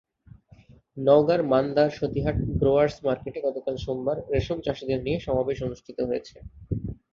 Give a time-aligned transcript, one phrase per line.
[0.97, 6.35] নওগাঁর মান্দার সতীহাট গ্রোয়ার্স মার্কেটে গতকাল সোমবার রেশমচাষিদের নিয়ে সমাবেশ অনুষ্ঠিত হয়েছে।